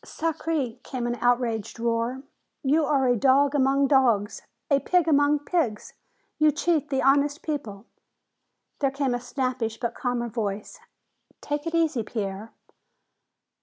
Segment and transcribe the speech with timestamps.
[0.03, 2.23] "Sacré!" came an outraged roar.
[2.63, 4.41] "You are a dog among dogs!
[4.71, 5.93] A pig among pigs!
[6.39, 7.85] You cheat the honest people!"
[8.79, 10.79] There came a snappish but calmer voice.
[11.39, 12.51] "Take it easy, Pierre."